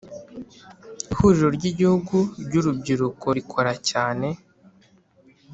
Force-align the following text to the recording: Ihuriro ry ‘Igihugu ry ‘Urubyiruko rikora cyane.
Ihuriro 1.11 1.47
ry 1.55 1.63
‘Igihugu 1.71 2.17
ry 2.45 2.53
‘Urubyiruko 2.59 3.25
rikora 3.37 3.71
cyane. 3.89 4.27